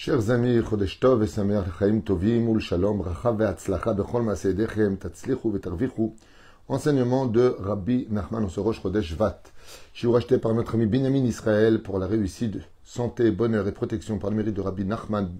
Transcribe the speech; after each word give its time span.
Chers 0.00 0.30
amis, 0.30 0.62
Chodesh 0.62 1.00
Tov 1.00 1.24
et 1.24 1.26
Samer 1.26 1.60
Chaim 1.76 1.98
Tovim 2.02 2.48
ul 2.48 2.60
Shalom, 2.60 3.00
Racha 3.00 3.32
ve'atzlacha 3.32 3.94
bechol 3.94 4.22
ma'aseidechem, 4.22 4.96
tatzlichu 4.96 5.50
ve'tarvichu. 5.50 6.12
Enseignement 6.68 7.26
de 7.26 7.56
Rabbi 7.58 8.06
Nachman 8.08 8.44
Osorosh 8.44 8.80
Chodesh 8.80 9.14
Vat. 9.14 9.42
Shiur 9.92 10.16
acheté 10.16 10.38
par 10.38 10.54
notre 10.54 10.76
ami 10.76 10.86
Binyamin 10.86 11.24
Israël 11.24 11.82
pour 11.82 11.98
la 11.98 12.06
réussite, 12.06 12.58
santé, 12.84 13.32
bonheur 13.32 13.66
et 13.66 13.72
protection 13.72 14.20
par 14.20 14.30
le 14.30 14.36
mérite 14.36 14.54
de 14.54 14.60
Rabbi 14.60 14.84
Nachman 14.84 15.30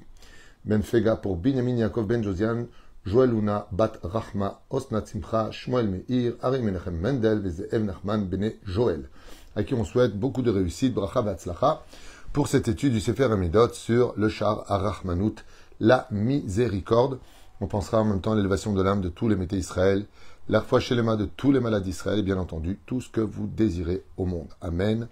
Ben 0.64 0.82
Fega 0.82 1.14
pour 1.14 1.36
Binyamin 1.36 1.76
Yaakov 1.76 2.08
Ben 2.08 2.24
Josian, 2.24 2.66
Joël 3.06 3.30
Luna, 3.30 3.68
Bat 3.70 3.92
Rachma, 4.02 4.62
Osnat 4.70 5.06
Simcha, 5.06 5.52
Shmuel 5.52 5.86
Meir, 5.86 6.32
Ari 6.42 6.62
Menachem 6.62 6.96
Mendel, 6.96 7.38
Vezeev 7.42 7.84
Nachman 7.84 8.26
Bene 8.26 8.50
Joël, 8.64 9.08
à 9.54 9.62
qui 9.62 9.74
on 9.74 9.84
souhaite 9.84 10.18
beaucoup 10.18 10.42
de 10.42 10.50
réussite, 10.50 10.94
Bracha 10.94 11.22
ve'atzlacha 11.22 11.84
pour 12.32 12.48
cette 12.48 12.68
étude 12.68 12.92
du 12.92 13.00
Sefer 13.00 13.24
Amidot 13.24 13.72
sur 13.72 14.12
le 14.16 14.28
char 14.28 14.64
Arachmanout, 14.70 15.36
la 15.80 16.06
miséricorde. 16.10 17.18
On 17.60 17.66
pensera 17.66 18.00
en 18.00 18.04
même 18.04 18.20
temps 18.20 18.32
à 18.32 18.36
l'élévation 18.36 18.72
de 18.72 18.82
l'âme 18.82 19.00
de 19.00 19.08
tous 19.08 19.28
les 19.28 19.36
métés 19.36 19.56
Israël, 19.56 20.06
la 20.48 20.60
foi 20.60 20.80
chez 20.80 20.94
les 20.94 21.02
mains 21.02 21.16
de 21.16 21.24
tous 21.24 21.52
les 21.52 21.60
malades 21.60 21.82
d'Israël 21.82 22.18
et 22.18 22.22
bien 22.22 22.38
entendu 22.38 22.78
tout 22.86 23.00
ce 23.00 23.08
que 23.08 23.20
vous 23.20 23.46
désirez 23.46 24.04
au 24.16 24.24
monde. 24.24 24.48
Amen. 24.60 25.08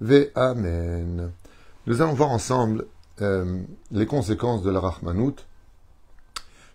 Ve 0.00 0.30
Amen. 0.34 1.30
Nous 1.86 2.02
allons 2.02 2.14
voir 2.14 2.30
ensemble 2.30 2.86
euh, 3.20 3.62
les 3.90 4.06
conséquences 4.06 4.62
de 4.62 4.70
l'Arachmanout, 4.70 5.36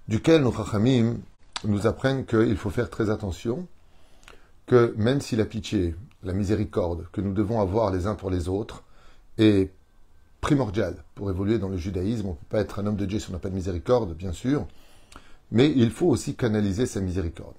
duquel 0.07 0.43
nos 0.43 0.51
Chachamim 0.51 1.17
nous 1.63 1.87
apprennent 1.87 2.25
qu'il 2.25 2.57
faut 2.57 2.69
faire 2.69 2.89
très 2.89 3.09
attention, 3.09 3.67
que 4.67 4.93
même 4.97 5.21
si 5.21 5.35
la 5.35 5.45
pitié, 5.45 5.95
la 6.23 6.33
miséricorde 6.33 7.07
que 7.11 7.21
nous 7.21 7.33
devons 7.33 7.61
avoir 7.61 7.91
les 7.91 8.07
uns 8.07 8.15
pour 8.15 8.29
les 8.29 8.47
autres, 8.47 8.84
est 9.37 9.71
primordial 10.41 11.03
pour 11.15 11.29
évoluer 11.29 11.57
dans 11.57 11.69
le 11.69 11.77
judaïsme. 11.77 12.27
On 12.27 12.31
ne 12.31 12.35
peut 12.35 12.45
pas 12.49 12.59
être 12.59 12.79
un 12.79 12.85
homme 12.85 12.95
de 12.95 13.05
Dieu 13.05 13.19
si 13.19 13.29
on 13.29 13.33
n'a 13.33 13.39
pas 13.39 13.49
de 13.49 13.55
miséricorde, 13.55 14.15
bien 14.15 14.31
sûr, 14.31 14.67
mais 15.51 15.71
il 15.75 15.91
faut 15.91 16.07
aussi 16.07 16.35
canaliser 16.35 16.85
sa 16.85 17.01
miséricorde. 17.01 17.55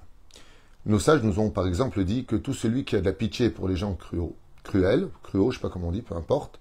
Nos 0.87 1.01
sages 1.01 1.23
nous 1.23 1.41
ont 1.41 1.51
par 1.51 1.67
exemple 1.67 2.05
dit 2.05 2.25
que 2.25 2.37
tout 2.37 2.55
celui 2.55 2.85
qui 2.85 2.95
a 2.95 3.01
de 3.01 3.05
la 3.05 3.13
pitié 3.13 3.51
pour 3.51 3.69
les 3.69 3.77
gens 3.77 3.95
cruels, 3.95 4.31
cruels, 4.63 5.09
cruels, 5.25 5.51
je 5.51 5.57
sais 5.57 5.63
pas 5.63 5.69
comment 5.69 5.89
on 5.89 5.93
dit, 5.93 6.03
peu 6.03 6.15
importe, 6.15 6.61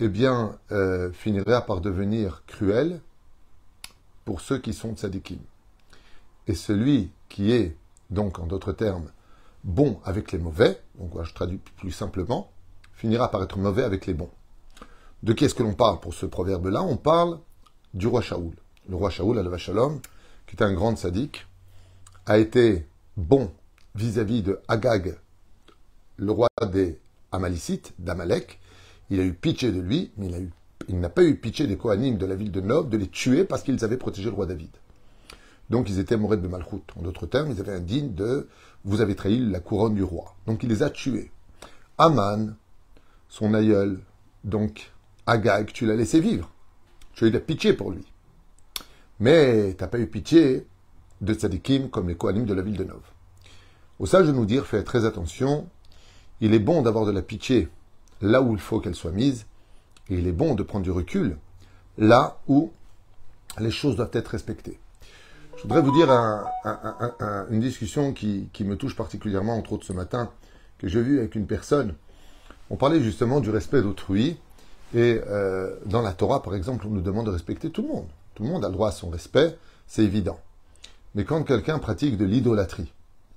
eh 0.00 0.08
bien, 0.08 0.58
euh, 0.70 1.10
finira 1.12 1.62
par 1.62 1.80
devenir 1.80 2.42
cruel 2.46 3.00
pour 4.24 4.42
ceux 4.42 4.58
qui 4.58 4.74
sont 4.74 4.94
tzadikim. 4.94 5.38
Et 6.46 6.54
celui 6.54 7.10
qui 7.30 7.52
est, 7.52 7.74
donc 8.10 8.38
en 8.38 8.46
d'autres 8.46 8.72
termes, 8.72 9.10
bon 9.64 9.98
avec 10.04 10.32
les 10.32 10.38
mauvais, 10.38 10.80
donc 10.98 11.12
je 11.22 11.32
traduis 11.32 11.60
plus 11.76 11.90
simplement, 11.90 12.50
finira 12.98 13.30
par 13.30 13.42
être 13.44 13.58
mauvais 13.58 13.84
avec 13.84 14.06
les 14.06 14.14
bons. 14.14 14.30
De 15.22 15.32
qui 15.32 15.44
est-ce 15.44 15.54
que 15.54 15.62
l'on 15.62 15.74
parle 15.74 16.00
pour 16.00 16.14
ce 16.14 16.26
proverbe-là? 16.26 16.82
On 16.82 16.96
parle 16.96 17.38
du 17.94 18.08
roi 18.08 18.20
Shaoul. 18.20 18.54
Le 18.88 18.96
roi 18.96 19.08
Shaoul, 19.08 19.38
al 19.38 19.56
Shalom, 19.56 20.00
qui 20.46 20.56
était 20.56 20.64
un 20.64 20.72
grand 20.72 20.96
sadique, 20.96 21.46
a 22.26 22.38
été 22.38 22.86
bon 23.16 23.52
vis-à-vis 23.94 24.42
de 24.42 24.60
Agag, 24.66 25.16
le 26.16 26.32
roi 26.32 26.48
des 26.72 27.00
Amalicites, 27.30 27.94
d'Amalek. 28.00 28.58
Il 29.10 29.20
a 29.20 29.24
eu 29.24 29.32
pitié 29.32 29.70
de 29.70 29.80
lui, 29.80 30.10
mais 30.16 30.28
il, 30.88 30.98
n'a 30.98 31.08
pas 31.08 31.22
eu 31.22 31.36
pitié 31.36 31.68
des 31.68 31.76
Kohanim 31.76 32.18
de 32.18 32.26
la 32.26 32.34
ville 32.34 32.50
de 32.50 32.60
Nob 32.60 32.90
de 32.90 32.96
les 32.96 33.08
tuer 33.08 33.44
parce 33.44 33.62
qu'ils 33.62 33.84
avaient 33.84 33.96
protégé 33.96 34.28
le 34.28 34.34
roi 34.34 34.46
David. 34.46 34.70
Donc 35.70 35.88
ils 35.88 36.00
étaient 36.00 36.16
mourés 36.16 36.36
de 36.36 36.48
Malchut. 36.48 36.82
En 36.96 37.02
d'autres 37.02 37.26
termes, 37.26 37.52
ils 37.52 37.60
avaient 37.60 37.74
un 37.74 37.80
digne 37.80 38.12
de 38.12 38.48
vous 38.84 39.00
avez 39.00 39.14
trahi 39.14 39.38
la 39.38 39.60
couronne 39.60 39.94
du 39.94 40.02
roi. 40.02 40.34
Donc 40.46 40.64
il 40.64 40.68
les 40.68 40.82
a 40.82 40.90
tués. 40.90 41.30
Aman, 41.96 42.54
son 43.28 43.54
aïeul, 43.54 44.00
donc 44.44 44.92
Agag, 45.26 45.72
tu 45.72 45.86
l'as 45.86 45.96
laissé 45.96 46.20
vivre. 46.20 46.50
Tu 47.12 47.24
as 47.24 47.26
eu 47.28 47.30
de 47.30 47.36
la 47.36 47.40
pitié 47.40 47.72
pour 47.72 47.90
lui. 47.90 48.04
Mais 49.20 49.74
tu 49.76 49.82
n'as 49.82 49.88
pas 49.88 49.98
eu 49.98 50.06
pitié 50.06 50.66
de 51.20 51.34
tzadikim 51.34 51.90
comme 51.90 52.08
les 52.08 52.14
Kohanim 52.14 52.44
de 52.44 52.54
la 52.54 52.62
ville 52.62 52.76
de 52.76 52.84
Nov. 52.84 53.02
Au 53.98 54.06
sage 54.06 54.26
de 54.26 54.32
nous 54.32 54.46
dire, 54.46 54.66
fais 54.66 54.84
très 54.84 55.04
attention, 55.04 55.68
il 56.40 56.54
est 56.54 56.60
bon 56.60 56.82
d'avoir 56.82 57.04
de 57.04 57.10
la 57.10 57.22
pitié 57.22 57.68
là 58.20 58.42
où 58.42 58.52
il 58.52 58.60
faut 58.60 58.80
qu'elle 58.80 58.94
soit 58.94 59.12
mise, 59.12 59.46
et 60.08 60.14
il 60.14 60.26
est 60.26 60.32
bon 60.32 60.54
de 60.54 60.62
prendre 60.62 60.84
du 60.84 60.90
recul 60.90 61.36
là 61.98 62.38
où 62.46 62.72
les 63.58 63.70
choses 63.70 63.96
doivent 63.96 64.10
être 64.12 64.28
respectées. 64.28 64.78
Je 65.56 65.62
voudrais 65.62 65.82
vous 65.82 65.92
dire 65.92 66.08
une 67.50 67.60
discussion 67.60 68.12
qui, 68.12 68.48
qui, 68.52 68.64
me 68.64 68.76
touche 68.76 68.94
particulièrement, 68.94 69.56
entre 69.56 69.72
autres 69.72 69.86
ce 69.86 69.92
matin, 69.92 70.30
que 70.78 70.86
j'ai 70.86 71.02
vu 71.02 71.18
avec 71.18 71.34
une 71.34 71.48
personne 71.48 71.94
on 72.70 72.76
parlait 72.76 73.00
justement 73.00 73.40
du 73.40 73.50
respect 73.50 73.82
d'autrui. 73.82 74.36
Et 74.94 75.20
euh, 75.28 75.76
dans 75.86 76.00
la 76.00 76.12
Torah, 76.12 76.42
par 76.42 76.54
exemple, 76.54 76.86
on 76.86 76.90
nous 76.90 77.02
demande 77.02 77.26
de 77.26 77.30
respecter 77.30 77.70
tout 77.70 77.82
le 77.82 77.88
monde. 77.88 78.06
Tout 78.34 78.42
le 78.42 78.48
monde 78.48 78.64
a 78.64 78.68
le 78.68 78.74
droit 78.74 78.88
à 78.88 78.92
son 78.92 79.10
respect, 79.10 79.56
c'est 79.86 80.04
évident. 80.04 80.38
Mais 81.14 81.24
quand 81.24 81.42
quelqu'un 81.42 81.78
pratique 81.78 82.16
de 82.16 82.24
l'idolâtrie, 82.24 82.92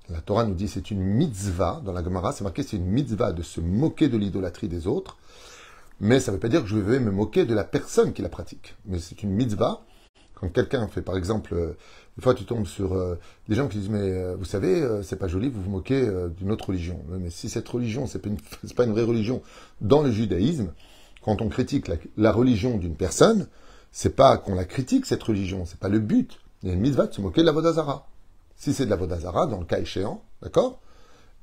la 0.08 0.20
Torah 0.20 0.44
nous 0.44 0.54
dit 0.54 0.68
c'est 0.68 0.90
une 0.90 1.00
mitzvah, 1.00 1.82
dans 1.84 1.92
la 1.92 2.02
Gemara, 2.02 2.32
c'est 2.32 2.44
marqué 2.44 2.62
c'est 2.62 2.76
une 2.76 2.86
mitzvah 2.86 3.32
de 3.32 3.42
se 3.42 3.60
moquer 3.60 4.08
de 4.08 4.16
l'idolâtrie 4.16 4.68
des 4.68 4.86
autres, 4.86 5.16
mais 6.00 6.20
ça 6.20 6.30
ne 6.30 6.36
veut 6.36 6.40
pas 6.40 6.48
dire 6.48 6.62
que 6.62 6.68
je 6.68 6.76
vais 6.76 7.00
me 7.00 7.10
moquer 7.10 7.44
de 7.44 7.54
la 7.54 7.64
personne 7.64 8.12
qui 8.12 8.22
la 8.22 8.28
pratique. 8.28 8.74
Mais 8.86 8.98
c'est 8.98 9.22
une 9.22 9.30
mitzvah. 9.30 9.82
Quand 10.42 10.48
quelqu'un 10.48 10.88
fait, 10.88 11.02
par 11.02 11.16
exemple, 11.16 11.54
euh, 11.54 11.76
une 12.16 12.22
fois 12.22 12.34
tu 12.34 12.44
tombes 12.44 12.66
sur 12.66 12.94
euh, 12.94 13.14
des 13.48 13.54
gens 13.54 13.68
qui 13.68 13.78
disent 13.78 13.88
mais 13.88 14.34
vous 14.34 14.44
savez 14.44 14.84
c'est 15.04 15.16
pas 15.16 15.28
joli 15.28 15.48
vous 15.48 15.62
vous 15.62 15.70
moquez 15.70 16.04
d'une 16.36 16.50
autre 16.50 16.68
religion. 16.68 17.00
Mais 17.08 17.30
si 17.30 17.48
cette 17.48 17.68
religion 17.68 18.08
c'est 18.08 18.18
pas 18.18 18.28
une 18.28 18.38
pas 18.76 18.84
une 18.84 18.90
vraie 18.90 19.04
religion 19.04 19.40
dans 19.80 20.02
le 20.02 20.10
judaïsme 20.10 20.72
quand 21.22 21.40
on 21.40 21.48
critique 21.48 21.88
la, 22.16 22.32
religion 22.32 22.76
d'une 22.76 22.96
personne 22.96 23.46
c'est 23.92 24.16
pas 24.16 24.36
qu'on 24.36 24.56
la 24.56 24.64
critique 24.64 25.06
cette 25.06 25.22
religion 25.22 25.64
c'est 25.64 25.78
pas 25.78 25.88
le 25.88 26.00
but. 26.00 26.40
Il 26.62 26.68
y 26.68 26.72
a 26.72 26.74
une 26.74 26.80
mitzvah 26.80 27.06
de 27.06 27.14
se 27.14 27.20
moquer 27.20 27.42
de 27.42 27.46
la 27.46 27.52
vodazara. 27.52 28.08
Si 28.56 28.74
c'est 28.74 28.84
de 28.84 28.90
la 28.90 28.96
vodazara 28.96 29.46
dans 29.46 29.60
le 29.60 29.64
cas 29.64 29.78
échéant 29.78 30.24
d'accord 30.42 30.80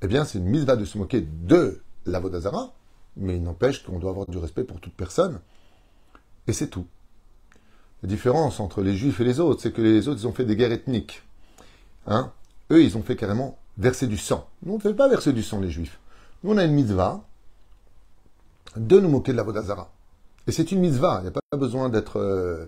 eh 0.01 0.07
bien 0.07 0.25
c'est 0.25 0.39
une 0.39 0.45
mitzvah 0.45 0.75
de 0.75 0.85
se 0.85 0.97
moquer 0.97 1.21
de 1.21 1.81
la 2.05 2.19
vodazara 2.19 2.73
mais 3.15 3.37
il 3.37 3.43
n'empêche 3.43 3.81
qu'on 3.81 3.97
doit 3.97 4.11
avoir 4.11 4.27
du 4.27 4.37
respect 4.37 4.65
pour 4.65 4.79
toute 4.81 4.93
personne. 4.93 5.39
Et 6.47 6.53
c'est 6.53 6.67
tout 6.67 6.85
la 8.03 8.09
différence 8.09 8.59
entre 8.59 8.81
les 8.81 8.95
juifs 8.95 9.19
et 9.19 9.23
les 9.23 9.39
autres, 9.39 9.61
c'est 9.61 9.71
que 9.71 9.81
les 9.81 10.07
autres, 10.07 10.21
ils 10.21 10.27
ont 10.27 10.33
fait 10.33 10.45
des 10.45 10.55
guerres 10.55 10.71
ethniques. 10.71 11.23
Hein? 12.07 12.31
Eux, 12.71 12.83
ils 12.83 12.97
ont 12.97 13.03
fait 13.03 13.15
carrément 13.15 13.57
verser 13.77 14.07
du 14.07 14.17
sang. 14.17 14.47
Nous, 14.63 14.73
on 14.73 14.77
ne 14.77 14.81
fait 14.81 14.93
pas 14.93 15.09
verser 15.09 15.33
du 15.33 15.43
sang, 15.43 15.59
les 15.59 15.69
juifs. 15.69 15.99
Nous, 16.43 16.51
on 16.53 16.57
a 16.57 16.63
une 16.63 16.73
mitzvah 16.73 17.21
de 18.75 18.99
nous 18.99 19.09
moquer 19.09 19.31
de 19.31 19.37
la 19.37 19.43
Vodazara. 19.43 19.91
Et 20.47 20.51
c'est 20.51 20.71
une 20.71 20.79
mitzvah. 20.79 21.19
Il 21.19 21.23
n'y 21.23 21.29
a 21.29 21.31
pas 21.31 21.57
besoin 21.57 21.89
d'être 21.89 22.19
euh, 22.19 22.65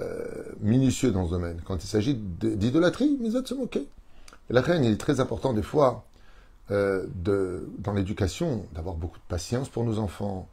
euh, 0.00 0.44
minutieux 0.60 1.10
dans 1.10 1.26
ce 1.26 1.30
domaine. 1.30 1.62
Quand 1.64 1.82
il 1.82 1.86
s'agit 1.86 2.14
d'idolâtrie, 2.14 3.16
mitzvah 3.20 3.40
de 3.40 3.48
se 3.48 3.54
moquer. 3.54 3.88
Et 4.50 4.52
la 4.52 4.60
reine, 4.60 4.84
il 4.84 4.92
est 4.92 5.00
très 5.00 5.20
important 5.20 5.52
des 5.52 5.62
fois, 5.62 6.04
euh, 6.70 7.06
dans 7.16 7.92
l'éducation, 7.92 8.66
d'avoir 8.74 8.96
beaucoup 8.96 9.18
de 9.18 9.24
patience 9.28 9.68
pour 9.68 9.84
nos 9.84 9.98
enfants, 9.98 10.48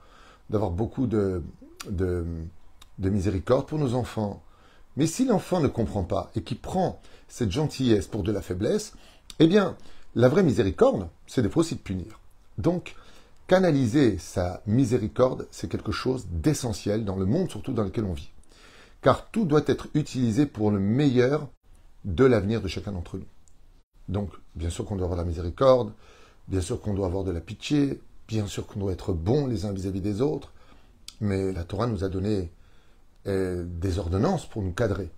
d'avoir 0.49 0.71
beaucoup 0.71 1.07
de, 1.07 1.41
de 1.89 2.25
de 2.99 3.09
miséricorde 3.09 3.67
pour 3.67 3.79
nos 3.79 3.95
enfants. 3.95 4.43
Mais 4.95 5.07
si 5.07 5.25
l'enfant 5.25 5.59
ne 5.59 5.67
comprend 5.67 6.03
pas 6.03 6.31
et 6.35 6.43
qui 6.43 6.55
prend 6.55 7.01
cette 7.27 7.51
gentillesse 7.51 8.07
pour 8.07 8.23
de 8.23 8.31
la 8.31 8.41
faiblesse, 8.41 8.93
eh 9.39 9.47
bien, 9.47 9.75
la 10.15 10.29
vraie 10.29 10.43
miséricorde, 10.43 11.09
c'est 11.25 11.41
des 11.41 11.49
fois 11.49 11.61
aussi 11.61 11.75
de 11.75 11.79
punir. 11.79 12.19
Donc, 12.57 12.95
canaliser 13.47 14.17
sa 14.19 14.61
miséricorde, 14.67 15.47
c'est 15.49 15.69
quelque 15.69 15.91
chose 15.91 16.27
d'essentiel 16.31 17.05
dans 17.05 17.15
le 17.15 17.25
monde, 17.25 17.49
surtout 17.49 17.73
dans 17.73 17.83
lequel 17.83 18.05
on 18.05 18.13
vit. 18.13 18.29
Car 19.01 19.29
tout 19.31 19.45
doit 19.45 19.63
être 19.65 19.87
utilisé 19.95 20.45
pour 20.45 20.69
le 20.71 20.79
meilleur 20.79 21.47
de 22.05 22.25
l'avenir 22.25 22.61
de 22.61 22.67
chacun 22.67 22.91
d'entre 22.91 23.17
nous. 23.17 23.25
Donc, 24.07 24.29
bien 24.55 24.69
sûr 24.69 24.85
qu'on 24.85 24.95
doit 24.95 25.05
avoir 25.05 25.17
la 25.17 25.25
miséricorde, 25.25 25.93
bien 26.47 26.61
sûr 26.61 26.79
qu'on 26.79 26.93
doit 26.93 27.07
avoir 27.07 27.23
de 27.23 27.31
la 27.31 27.41
pitié, 27.41 28.01
bien 28.27 28.45
sûr 28.45 28.67
qu'on 28.67 28.79
doit 28.79 28.91
être 28.91 29.13
bon 29.13 29.47
les 29.47 29.65
uns 29.65 29.71
vis-à-vis 29.71 29.99
-vis 29.99 30.03
des 30.03 30.21
autres, 30.21 30.51
mais 31.21 31.51
la 31.51 31.63
Torah 31.63 31.87
nous 31.87 32.03
a 32.03 32.09
donné 32.09 32.51
des 33.25 33.99
ordonnances 33.99 34.45
pour 34.47 34.61
nous 34.61 34.73
cadrer. 34.73 35.11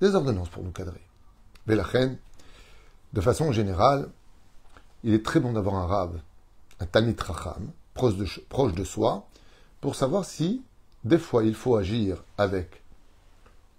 Des 0.00 0.14
ordonnances 0.14 0.48
pour 0.48 0.62
nous 0.62 0.72
cadrer. 0.72 1.06
Mais 1.66 1.74
la 1.74 1.84
de 3.12 3.20
façon 3.20 3.52
générale, 3.52 4.08
il 5.02 5.14
est 5.14 5.24
très 5.24 5.40
bon 5.40 5.52
d'avoir 5.52 5.76
un 5.76 5.86
rave, 5.86 6.20
un 6.80 6.86
tanit 6.86 7.16
racham, 7.18 7.70
proche 7.94 8.16
de, 8.16 8.26
proche 8.48 8.74
de 8.74 8.84
soi, 8.84 9.26
pour 9.80 9.94
savoir 9.94 10.24
si, 10.24 10.62
des 11.04 11.18
fois, 11.18 11.44
il 11.44 11.54
faut 11.54 11.76
agir 11.76 12.24
avec 12.38 12.82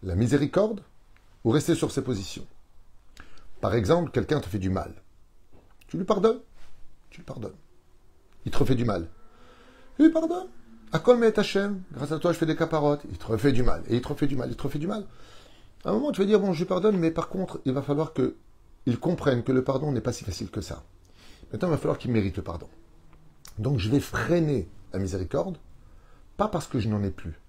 la 0.03 0.15
miséricorde 0.15 0.81
ou 1.43 1.51
rester 1.51 1.75
sur 1.75 1.91
ses 1.91 2.01
positions. 2.01 2.47
Par 3.61 3.75
exemple, 3.75 4.11
quelqu'un 4.11 4.39
te 4.39 4.47
fait 4.47 4.59
du 4.59 4.69
mal. 4.69 4.93
Tu 5.87 5.97
lui 5.97 6.05
pardonnes 6.05 6.39
Tu 7.09 7.17
lui 7.17 7.25
pardonnes. 7.25 7.55
Il 8.45 8.51
te 8.51 8.57
refait 8.57 8.75
du 8.75 8.85
mal. 8.85 9.07
Tu 9.95 10.03
lui 10.03 10.11
pardonnes 10.11 10.47
Akol 10.91 11.17
met 11.17 11.37
Hachem, 11.37 11.81
grâce 11.91 12.11
à 12.11 12.19
toi 12.19 12.31
je 12.31 12.37
fais 12.37 12.45
des 12.45 12.55
caparottes, 12.55 13.01
il 13.09 13.17
te 13.17 13.25
refait 13.25 13.51
du 13.51 13.63
mal, 13.63 13.83
et 13.87 13.95
il 13.95 14.01
te 14.01 14.07
refait 14.07 14.27
du 14.27 14.35
mal, 14.35 14.49
il 14.49 14.55
te 14.55 14.63
refait 14.63 14.79
du 14.79 14.87
mal. 14.87 15.05
À 15.83 15.89
un 15.89 15.93
moment, 15.93 16.11
tu 16.11 16.21
vas 16.21 16.27
dire, 16.27 16.39
bon, 16.39 16.53
je 16.53 16.63
pardonne, 16.63 16.97
mais 16.97 17.11
par 17.11 17.29
contre, 17.29 17.59
il 17.65 17.73
va 17.73 17.81
falloir 17.81 18.13
qu'il 18.13 18.99
comprenne 18.99 19.43
que 19.43 19.51
le 19.51 19.63
pardon 19.63 19.91
n'est 19.91 20.01
pas 20.01 20.11
si 20.11 20.23
facile 20.23 20.49
que 20.49 20.61
ça. 20.61 20.83
Maintenant, 21.51 21.69
il 21.69 21.71
va 21.71 21.77
falloir 21.77 21.97
qu'il 21.97 22.11
mérite 22.11 22.37
le 22.37 22.43
pardon. 22.43 22.67
Donc, 23.57 23.79
je 23.79 23.89
vais 23.89 23.99
freiner 23.99 24.67
la 24.93 24.99
miséricorde, 24.99 25.57
pas 26.35 26.47
parce 26.47 26.67
que 26.67 26.79
je 26.79 26.89
n'en 26.89 27.03
ai 27.03 27.11
plus, 27.11 27.39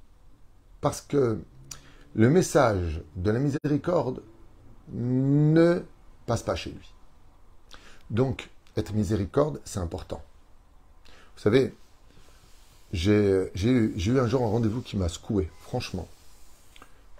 Parce 0.80 1.00
que 1.00 1.40
le 2.14 2.30
message 2.30 3.02
de 3.16 3.30
la 3.30 3.38
miséricorde 3.38 4.22
ne 4.92 5.82
passe 6.26 6.42
pas 6.42 6.54
chez 6.54 6.70
lui. 6.70 6.94
Donc, 8.10 8.50
être 8.76 8.94
miséricorde, 8.94 9.60
c'est 9.64 9.80
important. 9.80 10.22
Vous 11.36 11.42
savez, 11.42 11.74
j'ai 12.92 13.50
eu, 13.54 14.18
un 14.18 14.26
jour 14.26 14.42
un 14.42 14.48
rendez-vous 14.48 14.80
qui 14.80 14.96
m'a 14.96 15.08
secoué, 15.08 15.50
franchement. 15.60 16.08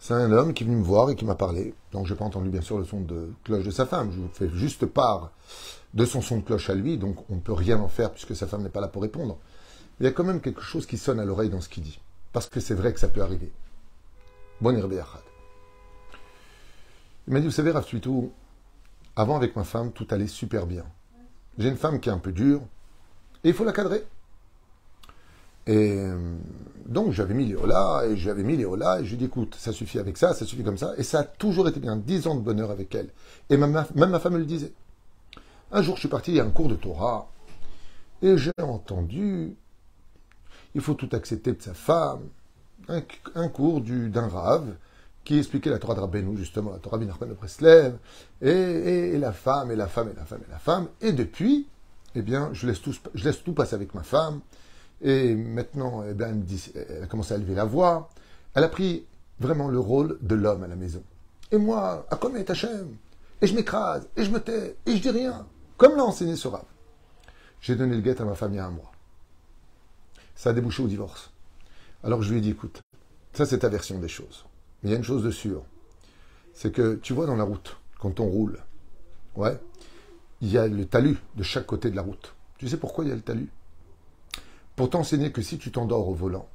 C'est 0.01 0.15
un 0.15 0.31
homme 0.33 0.55
qui 0.55 0.63
est 0.63 0.67
venu 0.67 0.77
me 0.77 0.85
voir 0.85 1.11
et 1.11 1.17
qui 1.17 1.25
m'a 1.25 1.35
parlé. 1.35 1.75
Donc, 1.93 2.07
je 2.07 2.13
n'ai 2.13 2.19
pas 2.19 2.25
entendu, 2.25 2.51
bien 2.51 2.61
sûr, 2.61 2.79
le 2.79 2.85
son 2.85 3.01
de 3.01 3.33
cloche 3.45 3.65
de 3.65 3.71
sa 3.71 3.85
femme. 3.85 4.13
Je 4.13 4.19
vous 4.19 4.29
fais 4.33 4.49
juste 4.51 4.87
part 4.87 5.33
de 5.95 6.05
son 6.05 6.21
son 6.21 6.39
de 6.39 6.43
cloche 6.43 6.71
à 6.71 6.75
lui, 6.75 6.99
donc 6.99 7.17
on 7.31 7.37
ne 7.37 7.41
peut 7.41 7.53
rien 7.53 7.79
en 7.79 7.89
faire 7.89 8.13
puisque 8.13 8.37
sa 8.37 8.47
femme 8.47 8.63
n'est 8.63 8.69
pas 8.69 8.81
là 8.81 8.89
pour 8.89 9.03
répondre. 9.03 9.39
Il 10.01 10.05
y 10.05 10.07
a 10.07 10.13
quand 10.13 10.25
même 10.25 10.41
quelque 10.41 10.61
chose 10.61 10.87
qui 10.87 10.97
sonne 10.99 11.19
à 11.19 11.25
l'oreille 11.25 11.51
dans 11.51 11.61
ce 11.61 11.69
qu'il 11.69 11.83
dit. 11.83 11.99
Parce 12.33 12.47
que 12.47 12.61
c'est 12.61 12.75
vrai 12.75 12.93
que 12.93 13.01
ça 13.01 13.09
peut 13.09 13.23
arriver. 13.23 13.51
Bon 14.61 14.71
Il 17.27 17.33
m'a 17.33 17.41
dit, 17.41 17.47
vous 17.47 17.53
savez, 17.53 17.73
avant 19.17 19.37
avec 19.37 19.57
ma 19.57 19.65
femme, 19.65 19.93
tout 19.93 20.07
allait 20.11 20.27
super 20.27 20.67
bien. 20.67 20.85
J'ai 21.59 21.69
une 21.69 21.77
femme 21.77 21.99
qui 21.99 22.09
est 22.09 22.13
un 22.13 22.19
peu 22.19 22.33
dure, 22.33 22.61
et 23.43 23.49
il 23.49 23.55
faut 23.55 23.65
la 23.65 23.73
cadrer. 23.73 24.05
Et 25.69 25.99
euh, 25.99 26.17
donc 26.87 27.13
j'avais 27.13 27.35
mis 27.35 27.45
Léola, 27.45 28.03
et 28.07 28.17
j'avais 28.17 28.43
mis 28.43 28.57
Léola, 28.57 29.01
et 29.01 29.05
je 29.05 29.11
lui 29.11 29.15
ai 29.15 29.19
dit, 29.19 29.25
écoute, 29.27 29.55
ça 29.57 29.73
suffit 29.73 29.99
avec 29.99 30.17
ça, 30.17 30.33
ça 30.33 30.47
suffit 30.47 30.65
comme 30.65 30.79
ça, 30.79 30.95
et 30.97 31.03
ça 31.03 31.21
a 31.21 31.25
toujours 31.25 31.69
été 31.69 31.79
bien, 31.79 31.97
dix 31.97 32.27
ans 32.27 32.35
de 32.35 32.41
bonheur 32.41 32.71
avec 32.71 32.95
elle. 32.95 33.11
Et 33.51 33.57
même 33.59 33.73
ma 33.95 34.19
femme 34.19 34.33
me 34.33 34.39
le 34.39 34.47
disait. 34.47 34.73
Un 35.71 35.83
jour, 35.83 35.97
je 35.97 36.01
suis 36.01 36.09
parti 36.09 36.41
à 36.41 36.45
un 36.45 36.51
cours 36.51 36.69
de 36.69 36.75
Torah, 36.75 37.29
et 38.23 38.39
j'ai 38.39 38.53
entendu, 38.63 39.55
il 40.75 40.81
faut 40.81 40.95
tout 40.95 41.11
accepter 41.13 41.53
de 41.53 41.61
sa 41.63 41.75
femme, 41.75 42.23
un, 42.89 43.49
cours 43.49 43.83
d'un 43.83 44.29
rave, 44.29 44.75
qui 45.23 45.37
expliquait 45.37 45.69
la 45.69 45.79
Torah 45.79 45.95
de 45.95 46.01
Rabbeinu, 46.01 46.39
justement, 46.39 46.71
la 46.71 46.79
Torah 46.79 46.97
Binarman 46.97 47.29
de 47.29 47.35
Preslev, 47.35 47.99
et, 48.41 49.19
la 49.19 49.33
femme, 49.33 49.71
et 49.71 49.77
la 49.77 49.87
femme, 49.87 50.09
et 50.09 50.17
la 50.17 50.25
femme, 50.25 50.41
et 50.49 50.51
la 50.51 50.59
femme. 50.59 50.89
Et 51.03 51.13
depuis, 51.13 51.69
eh 52.15 52.23
bien, 52.23 52.49
je 52.55 52.67
laisse 52.67 52.81
tout, 52.81 52.95
je 53.15 53.25
laisse 53.25 53.45
tout 53.45 53.53
passer 53.53 53.75
avec 53.75 53.93
ma 53.93 54.03
femme. 54.03 54.41
Et 55.03 55.35
maintenant, 55.35 56.05
eh 56.09 56.15
bien, 56.15 56.35
elle, 56.75 57.03
a 57.03 57.07
commencé 57.07 57.35
à 57.35 57.37
élever 57.37 57.55
la 57.55 57.65
voix. 57.65 58.11
Elle 58.55 58.65
a 58.65 58.69
pris 58.69 59.05
vraiment 59.39 59.69
le 59.69 59.79
rôle 59.79 60.19
de 60.21 60.35
l'homme 60.35 60.65
à 60.65 60.67
la 60.67 60.77
maison. 60.77 61.03
Et 61.53 61.59
moi, 61.59 62.07
à 62.11 62.17
comme 62.17 62.37
est 62.37 62.51
Hachem, 62.51 62.97
et 63.41 63.47
je 63.47 63.55
m'écrase, 63.55 64.09
et 64.17 64.25
je 64.25 64.31
me 64.31 64.41
tais, 64.41 64.77
et 64.85 64.97
je 64.97 65.03
dis 65.03 65.11
rien, 65.11 65.47
comme 65.77 65.97
l'a 65.97 66.05
enseigné 66.05 66.37
ce. 66.37 66.49
J'ai 67.61 67.77
donné 67.77 67.95
le 67.97 68.03
guet 68.03 68.21
à 68.21 68.25
ma 68.25 68.35
femme 68.35 68.53
il 68.53 68.57
y 68.57 68.61
a 68.61 68.67
un 68.67 68.71
mois. 68.71 68.93
Ça 70.35 70.51
a 70.51 70.53
débouché 70.53 70.83
au 70.83 70.89
divorce. 70.89 71.31
Alors 72.05 72.23
je 72.23 72.31
lui 72.31 72.39
ai 72.39 72.41
dit, 72.41 72.51
écoute, 72.51 72.81
ça 73.33 73.47
c'est 73.47 73.61
ta 73.61 73.69
version 73.69 73.99
des 73.99 74.09
choses. 74.09 74.45
Mais 74.83 74.91
il 74.91 74.93
y 74.93 74.95
a 74.95 74.99
une 74.99 75.05
chose 75.05 75.25
de 75.25 75.31
sûre, 75.31 75.63
c'est 76.53 76.73
que 76.73 76.97
tu 76.97 77.13
vois 77.13 77.27
dans 77.27 77.37
la 77.37 77.45
route, 77.45 77.77
quand 77.99 78.21
on 78.21 78.27
roule, 78.27 78.59
ouais, 79.37 79.59
il 80.41 80.51
y 80.51 80.59
a 80.59 80.69
le 80.69 80.85
talus 80.85 81.19
de 81.37 81.43
chaque 81.43 81.67
côté 81.67 81.91
de 81.91 81.97
la 81.97 82.03
route. 82.03 82.35
Tu 82.59 82.69
sais 82.69 82.77
pourquoi 82.77 83.05
il 83.05 83.09
y 83.09 83.13
a 83.13 83.17
le 83.17 83.23
talus? 83.23 83.51
Pour 84.79 84.91
t'enseigner 84.91 85.33
que 85.33 85.43
si 85.43 85.59
tu 85.59 85.73
t'endors 85.73 86.09
au 86.09 86.15
volant, 86.15 86.49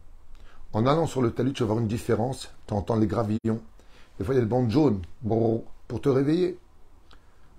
en 0.71 0.85
allant 0.85 1.07
sur 1.07 1.21
le 1.21 1.31
talus, 1.31 1.51
tu 1.51 1.63
vas 1.63 1.67
voir 1.67 1.79
une 1.79 1.89
différence, 1.89 2.53
tu 2.67 2.73
entends 2.73 2.95
les 2.95 3.05
gravillons. 3.05 3.59
Des 4.17 4.23
fois, 4.23 4.33
il 4.33 4.37
y 4.37 4.39
a 4.39 4.43
le 4.43 4.47
banc 4.47 4.69
jaune 4.69 5.01
pour 5.27 6.01
te 6.01 6.07
réveiller, 6.07 6.57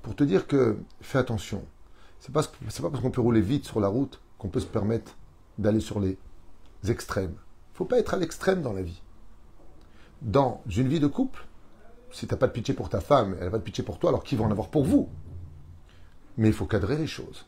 pour 0.00 0.16
te 0.16 0.25
dire 0.25 0.46
que 0.46 0.78
fais 1.02 1.19
attention. 1.19 1.62
C'est 2.19 2.32
pas, 2.32 2.43
pas 2.43 2.90
parce 2.90 3.02
qu'on 3.02 3.11
peut 3.11 3.20
rouler 3.20 3.43
vite 3.43 3.66
sur 3.66 3.78
la 3.78 3.88
route 3.88 4.22
qu'on 4.38 4.49
peut 4.49 4.58
se 4.58 4.64
permettre 4.64 5.19
d'aller 5.58 5.81
sur 5.81 6.00
les 6.00 6.16
extrêmes. 6.88 7.34
Il 7.75 7.76
faut 7.76 7.84
pas 7.84 7.99
être 7.99 8.14
à 8.14 8.17
l'extrême 8.17 8.62
dans 8.62 8.72
la 8.72 8.81
vie 8.81 9.02
dans 10.22 10.62
une 10.75 10.88
vie 10.88 11.00
de 11.00 11.08
couple, 11.08 11.44
si 12.10 12.26
tu 12.26 12.32
n'as 12.32 12.38
pas 12.38 12.46
de 12.46 12.52
pitié 12.52 12.72
pour 12.72 12.88
ta 12.88 13.02
femme, 13.02 13.37
elle 13.38 13.44
n'a 13.44 13.50
pas 13.50 13.58
de 13.58 13.62
pitié 13.62 13.84
pour 13.84 13.99
toi, 13.99 14.08
alors 14.08 14.25
qui 14.25 14.34
va 14.34 14.46
en 14.46 14.50
avoir 14.50 14.69
pour 14.69 14.84
vous? 14.84 15.10
Mais 16.38 16.49
il 16.49 16.55
faut 16.55 16.64
cadrer 16.64 16.96
les 16.96 17.06
choses. 17.06 17.44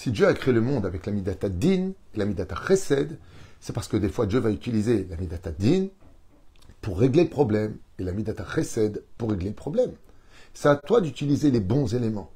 Si 0.00 0.12
Dieu 0.12 0.28
a 0.28 0.32
créé 0.32 0.54
le 0.54 0.60
monde 0.60 0.86
avec 0.86 1.06
la 1.06 1.12
midata 1.12 1.48
din 1.48 1.90
et 2.14 2.18
la 2.18 2.24
midata 2.24 2.54
chesed, 2.54 3.18
c'est 3.58 3.72
parce 3.72 3.88
que 3.88 3.96
des 3.96 4.08
fois 4.08 4.26
Dieu 4.26 4.38
va 4.38 4.52
utiliser 4.52 5.08
la 5.10 5.16
midata 5.16 5.50
din 5.50 5.88
pour 6.80 7.00
régler 7.00 7.24
le 7.24 7.30
problème 7.30 7.76
et 7.98 8.04
la 8.04 8.12
midata 8.12 8.44
chesed 8.44 9.02
pour 9.16 9.30
régler 9.30 9.48
le 9.48 9.56
problème. 9.56 9.90
C'est 10.54 10.68
à 10.68 10.76
toi 10.76 11.00
d'utiliser 11.00 11.50
les 11.50 11.58
bons 11.58 11.96
éléments, 11.96 12.30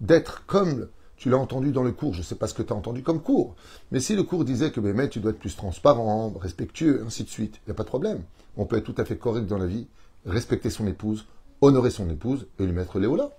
d'être 0.00 0.46
comme 0.46 0.86
tu 1.16 1.30
l'as 1.30 1.38
entendu 1.38 1.72
dans 1.72 1.82
le 1.82 1.90
cours, 1.90 2.14
je 2.14 2.20
ne 2.20 2.24
sais 2.24 2.36
pas 2.36 2.46
ce 2.46 2.54
que 2.54 2.62
tu 2.62 2.72
as 2.72 2.76
entendu 2.76 3.02
comme 3.02 3.20
cours, 3.20 3.56
mais 3.90 3.98
si 3.98 4.14
le 4.14 4.22
cours 4.22 4.44
disait 4.44 4.70
que 4.70 4.78
mais, 4.78 5.08
tu 5.08 5.18
dois 5.18 5.32
être 5.32 5.40
plus 5.40 5.56
transparent, 5.56 6.32
respectueux, 6.40 7.02
ainsi 7.04 7.24
de 7.24 7.28
suite, 7.28 7.56
il 7.56 7.70
n'y 7.70 7.72
a 7.72 7.74
pas 7.74 7.82
de 7.82 7.88
problème. 7.88 8.22
On 8.56 8.66
peut 8.66 8.76
être 8.76 8.84
tout 8.84 8.94
à 8.98 9.04
fait 9.04 9.16
correct 9.16 9.46
dans 9.46 9.58
la 9.58 9.66
vie, 9.66 9.88
respecter 10.26 10.70
son 10.70 10.86
épouse, 10.86 11.26
honorer 11.60 11.90
son 11.90 12.08
épouse 12.08 12.46
et 12.60 12.64
lui 12.64 12.72
mettre 12.72 13.00
Léola. 13.00 13.30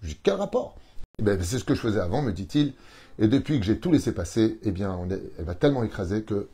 J'ai 0.00 0.16
quel 0.22 0.34
rapport 0.34 0.76
ben, 1.22 1.40
C'est 1.42 1.58
ce 1.58 1.64
que 1.64 1.74
je 1.74 1.80
faisais 1.80 2.00
avant, 2.00 2.22
me 2.22 2.32
dit-il, 2.32 2.74
et 3.18 3.28
depuis 3.28 3.58
que 3.58 3.66
j'ai 3.66 3.78
tout 3.78 3.92
laissé 3.92 4.12
passer, 4.12 4.58
eh 4.62 4.72
bien, 4.72 4.98
elle 5.38 5.44
m'a 5.44 5.54
tellement 5.54 5.84
écrasé 5.84 6.22
que 6.22 6.48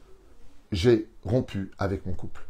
j'ai 0.73 1.09
rompu 1.25 1.71
avec 1.79 2.07
mon 2.07 2.13
couple. 2.13 2.47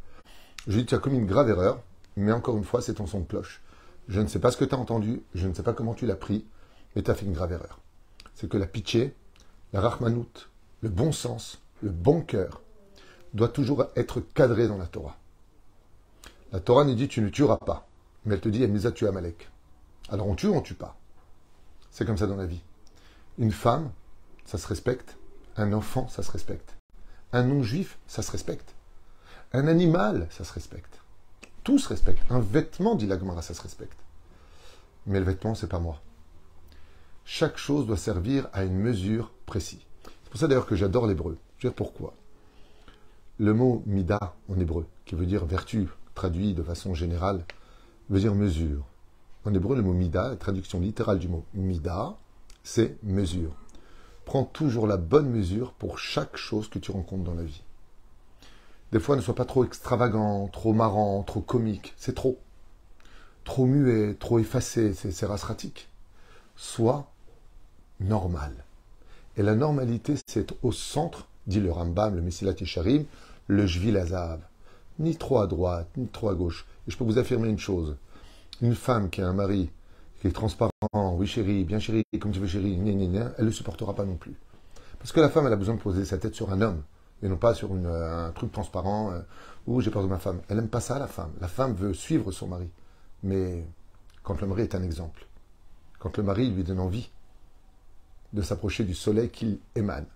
Je 0.67 0.73
lui 0.73 0.81
dis, 0.83 0.87
tu 0.87 0.95
as 0.95 0.99
commis 0.99 1.19
une 1.19 1.27
grave 1.27 1.49
erreur, 1.49 1.83
mais 2.17 2.33
encore 2.33 2.57
une 2.57 2.65
fois, 2.65 2.83
c'est 2.83 2.95
ton 2.95 3.07
son 3.07 3.21
de 3.21 3.27
cloche. 3.27 3.62
Je 4.09 4.21
ne 4.21 4.27
sais 4.27 4.41
pas 4.41 4.51
ce 4.51 4.57
que 4.57 4.65
tu 4.65 4.75
as 4.75 4.79
entendu, 4.79 5.23
je 5.35 5.47
ne 5.47 5.55
sais 5.55 5.62
pas 5.62 5.73
comment 5.73 5.95
tu 5.95 6.07
l'as 6.07 6.17
pris, 6.17 6.45
mais 6.95 7.03
tu 7.03 7.11
as 7.11 7.15
fait 7.15 7.27
une 7.27 7.33
grave 7.33 7.53
erreur 7.53 7.81
c'est 8.41 8.49
que 8.49 8.57
la 8.57 8.67
pitié, 8.67 9.15
la 9.75 9.83
rahmanout, 9.83 10.49
le 10.81 10.89
bon 10.89 11.12
sens, 11.12 11.61
le 11.83 11.91
bon 11.91 12.23
cœur, 12.23 12.62
doit 13.35 13.51
toujours 13.51 13.85
être 13.97 14.21
cadré 14.21 14.67
dans 14.67 14.79
la 14.79 14.87
Torah. 14.87 15.19
La 16.51 16.61
Torah 16.61 16.85
nous 16.85 16.95
dit 16.95 17.07
tu 17.07 17.21
ne 17.21 17.29
tueras 17.29 17.59
pas, 17.59 17.87
mais 18.25 18.35
elle 18.35 18.41
te 18.41 18.49
dit 18.49 18.62
Emisa 18.62 18.93
tu 18.93 19.07
Amalek. 19.07 19.51
Alors 20.09 20.27
on 20.27 20.35
tue 20.35 20.47
ou 20.47 20.55
on 20.55 20.62
tue 20.62 20.73
pas? 20.73 20.97
C'est 21.90 22.04
comme 22.04 22.19
ça 22.19 22.26
dans 22.26 22.37
la 22.37 22.46
vie. 22.46 22.62
Une 23.38 23.52
femme, 23.52 23.90
ça 24.44 24.58
se 24.58 24.66
respecte. 24.66 25.16
Un 25.56 25.72
enfant, 25.72 26.08
ça 26.08 26.22
se 26.22 26.31
respecte. 26.31 26.75
Un 27.32 27.44
non-juif, 27.44 27.98
ça 28.06 28.22
se 28.22 28.31
respecte. 28.31 28.75
Un 29.52 29.66
animal, 29.66 30.26
ça 30.31 30.44
se 30.44 30.52
respecte. 30.52 31.00
Tout 31.64 31.78
se 31.78 31.88
respecte. 31.88 32.22
Un 32.31 32.40
vêtement, 32.40 32.94
dit 32.94 33.06
la 33.06 33.19
Gemara, 33.19 33.42
ça 33.42 33.54
se 33.54 33.62
respecte. 33.62 33.98
Mais 35.06 35.19
le 35.19 35.26
vêtement, 35.26 35.54
c'est 35.54 35.66
pas 35.66 35.78
moi 35.78 36.00
chaque 37.30 37.59
chose 37.59 37.87
doit 37.87 37.97
servir 37.97 38.49
à 38.52 38.64
une 38.64 38.76
mesure 38.76 39.30
précise. 39.47 39.78
C'est 40.02 40.30
pour 40.30 40.40
ça 40.40 40.49
d'ailleurs 40.49 40.66
que 40.66 40.75
j'adore 40.75 41.06
l'hébreu. 41.06 41.38
Je 41.59 41.68
veux 41.68 41.70
dire 41.70 41.76
pourquoi? 41.76 42.12
Le 43.38 43.54
mot 43.54 43.85
mida 43.87 44.35
en 44.49 44.59
hébreu, 44.59 44.85
qui 45.04 45.14
veut 45.14 45.26
dire 45.26 45.44
vertu, 45.44 45.88
traduit 46.16 46.54
de 46.54 46.62
façon 46.64 46.92
générale, 46.92 47.44
veut 48.09 48.18
dire 48.18 48.35
mesure. 48.35 48.85
En 49.44 49.54
hébreu, 49.54 49.76
le 49.76 49.82
mot 49.82 49.94
mida, 49.94 50.28
la 50.28 50.37
traduction 50.37 50.80
littérale 50.80 51.18
du 51.18 51.28
mot 51.28 51.44
mida, 51.54 52.16
c'est 52.62 53.02
mesure. 53.02 53.52
Prends 54.26 54.44
toujours 54.44 54.87
la 54.87 54.99
bonne 54.99 55.30
mesure 55.30 55.73
pour 55.73 55.99
chaque 55.99 56.37
chose 56.37 56.68
que 56.68 56.78
tu 56.78 56.90
rencontres 56.90 57.25
dans 57.25 57.35
la 57.35 57.44
vie. 57.44 57.62
Des 58.92 59.00
fois, 59.00 59.16
ne 59.16 59.20
sois 59.20 59.35
pas 59.35 59.44
trop 59.44 59.64
extravagant, 59.64 60.49
trop 60.49 60.73
marrant, 60.73 61.23
trop 61.23 61.40
comique. 61.40 61.94
C'est 61.97 62.14
trop. 62.14 62.38
Trop 63.44 63.64
muet, 63.64 64.14
trop 64.14 64.38
effacé, 64.38 64.92
c'est 64.92 65.26
rasratique. 65.26 65.88
Sois 66.56 67.11
normal. 68.00 68.52
Et 69.37 69.42
la 69.42 69.54
normalité, 69.54 70.14
c'est 70.26 70.52
au 70.62 70.73
centre, 70.73 71.28
dit 71.47 71.61
le 71.61 71.73
Rambam, 71.73 72.14
le 72.14 72.20
Messilat 72.20 72.52
Yesharim, 72.61 73.04
le 73.47 73.66
Jvil 73.66 73.97
Azav. 73.97 74.40
Ni 74.99 75.16
trop 75.16 75.38
à 75.38 75.47
droite, 75.47 75.88
ni 75.97 76.09
trop 76.09 76.28
à 76.28 76.35
gauche. 76.35 76.66
Et 76.87 76.90
je 76.90 76.99
peux 76.99 77.04
vous 77.04 77.18
affirmer 77.18 77.49
une 77.49 77.59
chose. 77.59 77.97
Une 78.62 78.75
femme 78.75 79.09
qui 79.09 79.23
a 79.23 79.29
un 79.29 79.33
mari 79.33 79.71
qui 80.21 80.26
est 80.26 80.33
transparent, 80.33 80.71
oui 80.93 81.26
chérie, 81.26 81.64
bien 81.64 81.79
chérie, 81.79 82.05
comme 82.21 82.31
tu 82.31 82.40
veux 82.40 82.47
chérie, 82.47 82.75
elle 82.75 82.85
ne 82.85 83.45
le 83.45 83.50
supportera 83.50 83.95
pas 83.95 84.05
non 84.05 84.17
plus. 84.17 84.35
Parce 84.99 85.12
que 85.12 85.21
la 85.21 85.31
femme, 85.31 85.47
elle 85.47 85.52
a 85.52 85.57
besoin 85.57 85.75
de 85.75 85.81
poser 85.81 86.05
sa 86.05 86.19
tête 86.19 86.35
sur 86.35 86.52
un 86.52 86.61
homme, 86.61 86.83
et 87.23 87.29
non 87.29 87.38
pas 87.38 87.55
sur 87.55 87.73
un 87.73 88.31
truc 88.33 88.52
transparent, 88.52 89.12
euh, 89.12 89.21
où 89.67 89.81
j'ai 89.81 89.90
peur 89.90 90.02
de 90.02 90.09
ma 90.09 90.19
femme. 90.19 90.40
Elle 90.49 90.59
n'aime 90.59 90.69
pas 90.69 90.81
ça, 90.81 90.99
la 90.99 91.07
femme. 91.07 91.33
La 91.40 91.49
femme 91.49 91.75
veut 91.75 91.95
suivre 91.95 92.33
son 92.33 92.49
mari. 92.49 92.69
Mais 93.23 93.64
quand 94.23 94.40
le 94.43 94.47
mari 94.47 94.62
est 94.62 94.75
un 94.75 94.83
exemple, 94.83 95.26
quand 95.99 96.19
le 96.19 96.23
mari 96.23 96.50
lui 96.50 96.62
donne 96.62 96.81
envie, 96.81 97.11
de 98.33 98.43
s'approcher 98.43 98.85
du 98.85 98.95
soleil 98.95 99.31
qu'il 99.31 99.59
émane. 99.75 100.07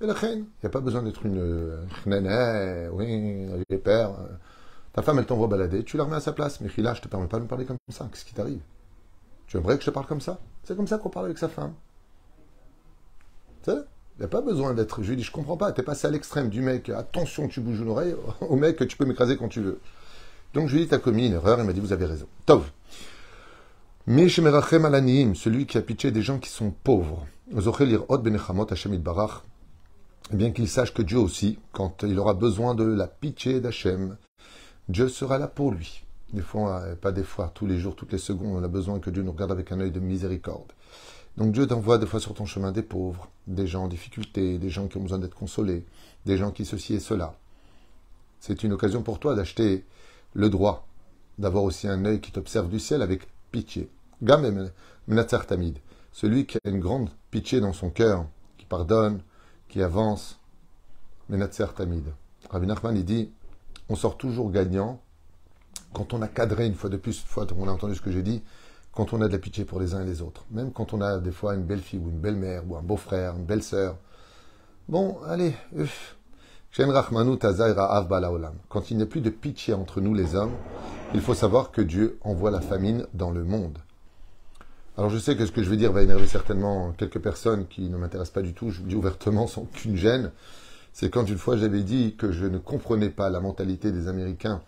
Et 0.00 0.06
la 0.06 0.14
reine, 0.14 0.40
il 0.40 0.64
n'y 0.64 0.66
a 0.66 0.70
pas 0.70 0.80
besoin 0.80 1.02
d'être 1.02 1.24
une 1.24 1.86
néné, 2.06 2.88
oui, 2.92 3.48
j'ai 3.70 3.78
peur. 3.78 4.18
Ta 4.94 5.02
femme, 5.02 5.18
elle 5.18 5.26
t'envoie 5.26 5.48
balader, 5.48 5.84
tu 5.84 5.96
la 5.96 6.04
remets 6.04 6.16
à 6.16 6.20
sa 6.20 6.32
place. 6.32 6.60
Mais 6.60 6.70
là, 6.78 6.94
je 6.94 7.02
te 7.02 7.08
permets 7.08 7.26
pas 7.26 7.38
de 7.38 7.42
me 7.42 7.48
parler 7.48 7.64
comme 7.64 7.76
ça. 7.90 8.08
Qu'est-ce 8.10 8.24
qui 8.24 8.34
t'arrive? 8.34 8.60
Tu 9.46 9.56
aimerais 9.56 9.76
que 9.76 9.82
je 9.82 9.90
te 9.90 9.94
parle 9.94 10.06
comme 10.06 10.20
ça? 10.20 10.38
C'est 10.62 10.76
comme 10.76 10.86
ça 10.86 10.98
qu'on 10.98 11.10
parle 11.10 11.26
avec 11.26 11.38
sa 11.38 11.48
femme. 11.48 11.74
Tu 13.62 13.72
sais 13.72 13.78
il 14.16 14.20
n'y 14.20 14.26
a 14.26 14.28
pas 14.28 14.42
besoin 14.42 14.74
d'être. 14.74 15.02
Je 15.02 15.10
lui 15.10 15.16
dis, 15.16 15.24
je 15.24 15.32
comprends 15.32 15.56
pas, 15.56 15.72
t'es 15.72 15.82
passé 15.82 16.06
à 16.06 16.10
l'extrême 16.10 16.48
du 16.48 16.60
mec, 16.60 16.88
attention, 16.88 17.48
tu 17.48 17.60
bouges 17.60 17.80
une 17.80 17.88
oreille, 17.88 18.14
au 18.40 18.54
mec, 18.56 18.76
tu 18.86 18.96
peux 18.96 19.04
m'écraser 19.04 19.36
quand 19.36 19.48
tu 19.48 19.60
veux. 19.60 19.80
Donc 20.52 20.68
je 20.68 20.74
lui 20.74 20.82
dis, 20.82 20.88
t'as 20.88 20.98
commis 20.98 21.26
une 21.26 21.32
erreur, 21.32 21.58
il 21.58 21.64
m'a 21.64 21.72
dit, 21.72 21.80
vous 21.80 21.92
avez 21.92 22.06
raison. 22.06 22.26
Tov. 22.46 22.70
Alanim, 24.06 25.34
celui 25.34 25.66
qui 25.66 25.78
a 25.78 25.82
pitié 25.82 26.12
des 26.12 26.22
gens 26.22 26.38
qui 26.38 26.50
sont 26.50 26.70
pauvres. 26.70 27.26
Ben 27.50 27.60
eh 30.32 30.36
bien 30.36 30.52
qu'il 30.52 30.68
sache 30.68 30.94
que 30.94 31.02
Dieu 31.02 31.18
aussi, 31.18 31.58
quand 31.72 32.02
il 32.02 32.18
aura 32.18 32.32
besoin 32.34 32.74
de 32.74 32.84
la 32.84 33.06
pitié 33.06 33.60
d'Hachem, 33.60 34.16
Dieu 34.88 35.08
sera 35.08 35.38
là 35.38 35.48
pour 35.48 35.72
lui. 35.72 36.04
Des 36.32 36.42
fois, 36.42 36.80
euh, 36.80 36.96
pas 36.96 37.12
des 37.12 37.22
fois, 37.22 37.50
tous 37.54 37.66
les 37.66 37.78
jours, 37.78 37.96
toutes 37.96 38.12
les 38.12 38.18
secondes, 38.18 38.56
on 38.56 38.62
a 38.62 38.68
besoin 38.68 38.98
que 38.98 39.10
Dieu 39.10 39.22
nous 39.22 39.32
regarde 39.32 39.52
avec 39.52 39.72
un 39.72 39.80
œil 39.80 39.90
de 39.90 40.00
miséricorde. 40.00 40.72
Donc 41.36 41.52
Dieu 41.52 41.66
t'envoie 41.66 41.98
des 41.98 42.06
fois 42.06 42.20
sur 42.20 42.34
ton 42.34 42.44
chemin 42.44 42.70
des 42.70 42.82
pauvres, 42.82 43.28
des 43.46 43.66
gens 43.66 43.84
en 43.84 43.88
difficulté, 43.88 44.58
des 44.58 44.70
gens 44.70 44.86
qui 44.86 44.98
ont 44.98 45.02
besoin 45.02 45.18
d'être 45.18 45.34
consolés, 45.34 45.84
des 46.26 46.36
gens 46.36 46.50
qui 46.50 46.64
ceci 46.64 46.94
et 46.94 47.00
cela. 47.00 47.34
C'est 48.40 48.62
une 48.62 48.72
occasion 48.72 49.02
pour 49.02 49.18
toi 49.18 49.34
d'acheter 49.34 49.84
le 50.34 50.50
droit, 50.50 50.86
d'avoir 51.38 51.64
aussi 51.64 51.88
un 51.88 52.04
œil 52.04 52.20
qui 52.20 52.30
t'observe 52.30 52.68
du 52.68 52.78
ciel 52.78 53.02
avec 53.02 53.22
pitié. 53.50 53.88
Gam 54.22 54.70
Menatzer 55.08 55.46
Tamid, 55.46 55.78
celui 56.12 56.46
qui 56.46 56.58
a 56.58 56.68
une 56.68 56.78
grande 56.78 57.10
pitié 57.30 57.60
dans 57.60 57.72
son 57.72 57.90
cœur, 57.90 58.26
qui 58.58 58.66
pardonne, 58.66 59.20
qui 59.68 59.82
avance. 59.82 60.38
Menatzer 61.28 61.66
Tamid. 61.74 62.04
Rabbi 62.50 62.66
Nachman, 62.66 62.96
il 62.96 63.04
dit 63.04 63.30
on 63.88 63.96
sort 63.96 64.16
toujours 64.16 64.50
gagnant 64.50 65.00
quand 65.92 66.12
on 66.12 66.22
a 66.22 66.28
cadré 66.28 66.66
une 66.66 66.74
fois 66.74 66.90
de 66.90 66.96
plus, 66.96 67.20
fois 67.20 67.46
on 67.56 67.68
a 67.68 67.70
entendu 67.70 67.94
ce 67.94 68.00
que 68.00 68.10
j'ai 68.10 68.22
dit, 68.22 68.42
quand 68.92 69.12
on 69.12 69.22
a 69.22 69.28
de 69.28 69.32
la 69.32 69.38
pitié 69.38 69.64
pour 69.64 69.80
les 69.80 69.94
uns 69.94 70.02
et 70.02 70.06
les 70.06 70.22
autres. 70.22 70.44
Même 70.50 70.72
quand 70.72 70.92
on 70.92 71.00
a 71.00 71.18
des 71.18 71.30
fois 71.30 71.54
une 71.54 71.64
belle 71.64 71.80
fille 71.80 72.00
ou 72.00 72.08
une 72.08 72.18
belle 72.18 72.36
mère 72.36 72.62
ou 72.68 72.76
un 72.76 72.82
beau 72.82 72.96
frère, 72.96 73.36
une 73.36 73.44
belle 73.44 73.62
sœur. 73.62 73.96
Bon, 74.88 75.18
allez, 75.26 75.54
Quand 78.68 78.90
il 78.90 78.96
n'y 78.96 79.02
a 79.02 79.06
plus 79.06 79.20
de 79.20 79.30
pitié 79.30 79.74
entre 79.74 80.00
nous 80.00 80.14
les 80.14 80.34
hommes, 80.34 80.54
il 81.14 81.20
faut 81.20 81.34
savoir 81.34 81.70
que 81.70 81.80
Dieu 81.80 82.18
envoie 82.22 82.50
la 82.50 82.60
famine 82.60 83.06
dans 83.14 83.30
le 83.30 83.44
monde. 83.44 83.78
Alors 84.96 85.10
je 85.10 85.18
sais 85.18 85.36
que 85.36 85.46
ce 85.46 85.52
que 85.52 85.62
je 85.62 85.70
vais 85.70 85.76
dire 85.76 85.92
va 85.92 86.02
énerver 86.02 86.26
certainement 86.26 86.92
quelques 86.92 87.18
personnes 87.18 87.66
qui 87.66 87.88
ne 87.88 87.96
m'intéressent 87.96 88.34
pas 88.34 88.42
du 88.42 88.54
tout, 88.54 88.70
je 88.70 88.80
vous 88.80 88.88
dis 88.88 88.94
ouvertement 88.94 89.46
sans 89.46 89.62
aucune 89.62 89.96
gêne. 89.96 90.30
C'est 90.94 91.10
quand 91.10 91.28
une 91.28 91.38
fois 91.38 91.56
j'avais 91.56 91.82
dit 91.82 92.14
que 92.16 92.30
je 92.30 92.46
ne 92.46 92.56
comprenais 92.56 93.10
pas 93.10 93.28
la 93.28 93.40
mentalité 93.40 93.90
des 93.90 94.06
Américains 94.06 94.62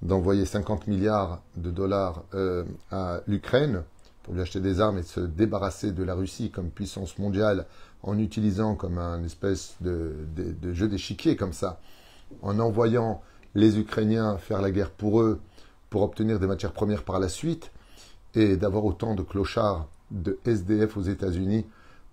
d'envoyer 0.00 0.46
50 0.46 0.86
milliards 0.86 1.42
de 1.54 1.70
dollars 1.70 2.24
euh, 2.32 2.64
à 2.90 3.20
l'Ukraine 3.26 3.82
pour 4.22 4.32
lui 4.32 4.40
acheter 4.40 4.60
des 4.60 4.80
armes 4.80 4.96
et 4.96 5.02
de 5.02 5.06
se 5.06 5.20
débarrasser 5.20 5.92
de 5.92 6.02
la 6.02 6.14
Russie 6.14 6.50
comme 6.50 6.70
puissance 6.70 7.18
mondiale 7.18 7.66
en 8.02 8.18
utilisant 8.18 8.74
comme 8.74 8.96
un 8.96 9.22
espèce 9.22 9.76
de, 9.82 10.14
de 10.34 10.72
jeu 10.72 10.88
d'échiquier 10.88 11.36
comme 11.36 11.52
ça, 11.52 11.78
en 12.40 12.58
envoyant 12.58 13.20
les 13.54 13.78
Ukrainiens 13.78 14.38
faire 14.38 14.62
la 14.62 14.70
guerre 14.70 14.90
pour 14.90 15.20
eux 15.20 15.40
pour 15.90 16.00
obtenir 16.00 16.40
des 16.40 16.46
matières 16.46 16.72
premières 16.72 17.02
par 17.02 17.20
la 17.20 17.28
suite 17.28 17.70
et 18.34 18.56
d'avoir 18.56 18.86
autant 18.86 19.14
de 19.14 19.22
clochards 19.22 19.88
de 20.10 20.38
SDF 20.46 20.96
aux 20.96 21.02
États-Unis 21.02 21.66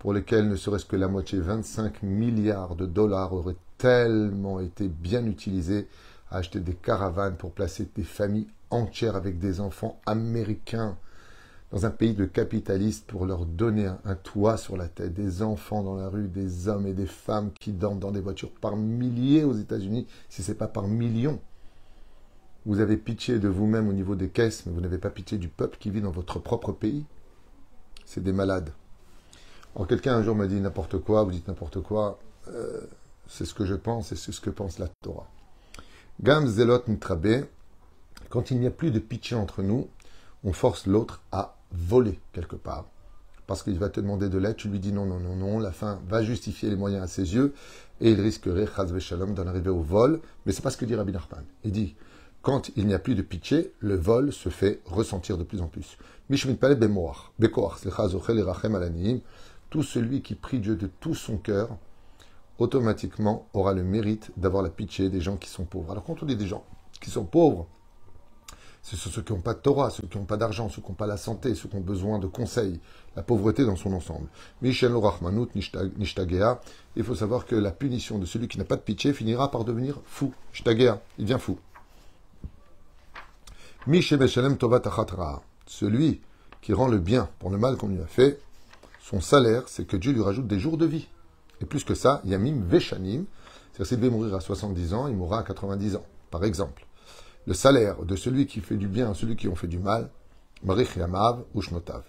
pour 0.04 0.12
lesquels 0.12 0.50
ne 0.50 0.56
serait-ce 0.56 0.84
que 0.84 0.96
la 0.96 1.08
moitié, 1.08 1.40
25 1.40 2.02
milliards 2.02 2.76
de 2.76 2.84
dollars 2.84 3.32
auraient 3.32 3.56
tellement 3.78 4.60
été 4.60 4.86
bien 4.86 5.24
utilisés 5.24 5.88
à 6.30 6.36
acheter 6.36 6.60
des 6.60 6.74
caravanes 6.74 7.36
pour 7.36 7.52
placer 7.52 7.88
des 7.96 8.02
familles 8.02 8.48
entières 8.68 9.16
avec 9.16 9.38
des 9.38 9.60
enfants 9.60 9.98
américains 10.04 10.98
dans 11.72 11.86
un 11.86 11.90
pays 11.90 12.12
de 12.12 12.26
capitalistes 12.26 13.06
pour 13.06 13.24
leur 13.24 13.46
donner 13.46 13.86
un, 13.86 14.14
toit 14.14 14.58
sur 14.58 14.76
la 14.76 14.88
tête, 14.88 15.14
des 15.14 15.40
enfants 15.40 15.82
dans 15.82 15.96
la 15.96 16.10
rue, 16.10 16.28
des 16.28 16.68
hommes 16.68 16.86
et 16.86 16.92
des 16.92 17.06
femmes 17.06 17.50
qui 17.58 17.72
dorment 17.72 17.98
dans 17.98 18.12
des 18.12 18.20
voitures 18.20 18.52
par 18.52 18.76
milliers 18.76 19.44
aux 19.44 19.54
États-Unis, 19.54 20.06
si 20.28 20.42
ce 20.42 20.50
n'est 20.50 20.58
pas 20.58 20.68
par 20.68 20.86
millions. 20.86 21.40
Vous 22.66 22.80
avez 22.80 22.98
pitié 22.98 23.38
de 23.38 23.48
vous-même 23.48 23.88
au 23.88 23.94
niveau 23.94 24.16
des 24.16 24.28
caisses, 24.28 24.66
mais 24.66 24.72
vous 24.74 24.82
n'avez 24.82 24.98
pas 24.98 25.08
pitié 25.08 25.38
du 25.38 25.48
peuple 25.48 25.78
qui 25.80 25.88
vit 25.88 26.02
dans 26.02 26.10
votre 26.10 26.40
propre 26.40 26.72
pays. 26.72 27.06
C'est 28.04 28.22
des 28.22 28.34
malades. 28.34 28.70
Quelqu'un 29.88 30.16
un 30.16 30.22
jour 30.22 30.36
m'a 30.36 30.46
dit 30.46 30.60
n'importe 30.60 30.98
quoi, 30.98 31.24
vous 31.24 31.32
dites 31.32 31.48
n'importe 31.48 31.80
quoi. 31.82 32.18
Euh, 32.48 32.80
c'est 33.26 33.44
ce 33.44 33.54
que 33.54 33.64
je 33.64 33.74
pense 33.74 34.12
et 34.12 34.16
c'est 34.16 34.32
ce 34.32 34.40
que 34.40 34.50
pense 34.50 34.78
la 34.78 34.88
Torah. 35.02 35.26
Gam 36.22 36.46
zelot 36.46 36.82
nitrabe, 36.86 37.44
quand 38.30 38.50
il 38.50 38.60
n'y 38.60 38.66
a 38.66 38.70
plus 38.70 38.90
de 38.90 39.00
pitié 39.00 39.36
entre 39.36 39.62
nous, 39.62 39.88
on 40.44 40.52
force 40.52 40.86
l'autre 40.86 41.22
à 41.32 41.56
voler 41.72 42.20
quelque 42.32 42.56
part. 42.56 42.86
Parce 43.46 43.62
qu'il 43.62 43.78
va 43.78 43.88
te 43.88 44.00
demander 44.00 44.28
de 44.28 44.38
l'aide, 44.38 44.56
tu 44.56 44.68
lui 44.68 44.78
dis 44.78 44.92
non, 44.92 45.04
non, 45.06 45.18
non, 45.18 45.36
non, 45.36 45.58
la 45.58 45.72
fin 45.72 46.00
va 46.08 46.22
justifier 46.22 46.70
les 46.70 46.76
moyens 46.76 47.02
à 47.02 47.06
ses 47.08 47.34
yeux, 47.34 47.52
et 48.00 48.12
il 48.12 48.20
risquerait, 48.20 48.66
chaz 48.66 48.98
shalom, 49.00 49.34
d'en 49.34 49.46
arriver 49.46 49.70
au 49.70 49.82
vol. 49.82 50.20
Mais 50.46 50.52
c'est 50.52 50.62
pas 50.62 50.70
ce 50.70 50.76
que 50.76 50.84
dit 50.84 50.94
Rabbi 50.94 51.12
Nachman. 51.12 51.44
Il 51.64 51.72
dit, 51.72 51.94
quand 52.42 52.70
il 52.76 52.86
n'y 52.86 52.94
a 52.94 52.98
plus 52.98 53.14
de 53.14 53.22
pitié, 53.22 53.72
le 53.80 53.96
vol 53.96 54.32
se 54.32 54.48
fait 54.48 54.80
ressentir 54.86 55.36
de 55.36 55.44
plus 55.44 55.60
en 55.60 55.66
plus. 55.66 55.98
Tout 59.74 59.82
celui 59.82 60.22
qui 60.22 60.36
prie 60.36 60.60
Dieu 60.60 60.76
de 60.76 60.86
tout 60.86 61.16
son 61.16 61.36
cœur, 61.36 61.76
automatiquement 62.60 63.48
aura 63.54 63.72
le 63.72 63.82
mérite 63.82 64.30
d'avoir 64.36 64.62
la 64.62 64.70
pitié 64.70 65.10
des 65.10 65.20
gens 65.20 65.36
qui 65.36 65.48
sont 65.48 65.64
pauvres. 65.64 65.90
Alors 65.90 66.04
quand 66.04 66.22
on 66.22 66.26
dit 66.26 66.36
des 66.36 66.46
gens 66.46 66.64
qui 67.00 67.10
sont 67.10 67.24
pauvres, 67.24 67.66
c'est 68.82 68.94
ceux 68.94 69.20
qui 69.20 69.32
n'ont 69.32 69.40
pas 69.40 69.54
de 69.54 69.58
Torah, 69.58 69.90
ceux 69.90 70.06
qui 70.06 70.16
n'ont 70.16 70.26
pas 70.26 70.36
d'argent, 70.36 70.68
ceux 70.68 70.80
qui 70.80 70.88
n'ont 70.88 70.94
pas 70.94 71.08
la 71.08 71.16
santé, 71.16 71.56
ceux 71.56 71.68
qui 71.68 71.74
ont 71.74 71.80
besoin 71.80 72.20
de 72.20 72.28
conseils, 72.28 72.78
la 73.16 73.24
pauvreté 73.24 73.64
dans 73.64 73.74
son 73.74 73.92
ensemble. 73.94 74.28
Michel 74.62 74.94
Rahmanut 74.94 75.48
Nishtagea, 75.56 76.60
il 76.94 77.02
faut 77.02 77.16
savoir 77.16 77.44
que 77.44 77.56
la 77.56 77.72
punition 77.72 78.20
de 78.20 78.26
celui 78.26 78.46
qui 78.46 78.58
n'a 78.58 78.64
pas 78.64 78.76
de 78.76 78.82
pitié 78.82 79.12
finira 79.12 79.50
par 79.50 79.64
devenir 79.64 80.00
fou. 80.04 80.32
Nishtagea, 80.52 81.02
il 81.18 81.24
devient 81.24 81.40
fou. 81.40 81.58
Celui 85.66 86.20
qui 86.62 86.72
rend 86.72 86.86
le 86.86 86.98
bien 86.98 87.28
pour 87.40 87.50
le 87.50 87.58
mal 87.58 87.76
qu'on 87.76 87.88
lui 87.88 88.00
a 88.00 88.06
fait, 88.06 88.38
son 89.04 89.20
salaire, 89.20 89.64
c'est 89.66 89.86
que 89.86 89.98
Dieu 89.98 90.12
lui 90.12 90.22
rajoute 90.22 90.46
des 90.46 90.58
jours 90.58 90.78
de 90.78 90.86
vie. 90.86 91.08
Et 91.60 91.66
plus 91.66 91.84
que 91.84 91.94
ça, 91.94 92.22
Yamim 92.24 92.62
Veshanim, 92.66 93.26
c'est-à-dire 93.72 93.86
s'il 93.86 93.98
devait 93.98 94.10
mourir 94.10 94.34
à 94.34 94.40
70 94.40 94.94
ans, 94.94 95.08
il 95.08 95.14
mourra 95.14 95.40
à 95.40 95.42
90 95.42 95.96
ans, 95.96 96.06
par 96.30 96.42
exemple. 96.42 96.86
Le 97.46 97.52
salaire 97.52 98.02
de 98.02 98.16
celui 98.16 98.46
qui 98.46 98.60
fait 98.60 98.78
du 98.78 98.88
bien 98.88 99.10
à 99.10 99.14
celui 99.14 99.36
qui 99.36 99.46
ont 99.46 99.54
fait 99.54 99.68
du 99.68 99.78
mal, 99.78 100.10
Marich 100.62 100.96
Yamav 100.96 101.44
Ushnotav. 101.54 102.02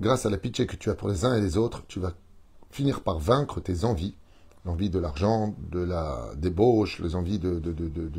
Grâce 0.00 0.26
à 0.26 0.30
la 0.30 0.38
pitié 0.38 0.66
que 0.66 0.74
tu 0.74 0.90
as 0.90 0.94
pour 0.94 1.08
les 1.08 1.24
uns 1.24 1.36
et 1.36 1.40
les 1.40 1.56
autres, 1.56 1.84
tu 1.86 2.00
vas 2.00 2.14
finir 2.70 3.02
par 3.02 3.20
vaincre 3.20 3.60
tes 3.60 3.84
envies 3.84 4.16
l'envie 4.64 4.90
de 4.90 4.98
l'argent, 4.98 5.54
de 5.70 5.78
la 5.78 6.32
débauche, 6.36 6.98
les 6.98 7.14
envies 7.14 7.38
de, 7.38 7.60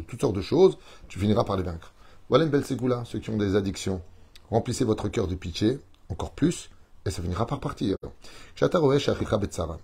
toutes 0.08 0.22
sortes 0.22 0.36
de 0.36 0.42
choses, 0.42 0.78
tu 1.10 1.20
finiras 1.20 1.44
par 1.44 1.58
les 1.58 1.64
vaincre. 1.64 1.94
Voilà 2.30 2.46
une 2.46 2.50
belle 2.50 2.66
ségoula, 2.66 3.04
ceux 3.06 3.20
qui 3.20 3.30
ont 3.30 3.38
des 3.38 3.56
addictions. 3.58 4.02
Remplissez 4.50 4.84
votre 4.84 5.10
cœur 5.10 5.28
de 5.28 5.36
pitié, 5.36 5.80
encore 6.10 6.32
plus, 6.32 6.70
et 7.06 7.12
ça 7.12 7.22
finira 7.22 7.46
par 7.46 7.60
partir. 7.60 7.96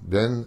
Ben 0.01 0.45